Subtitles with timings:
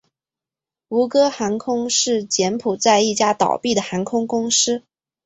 [0.89, 4.81] 吴哥航空是柬埔寨一家倒闭的航空公司。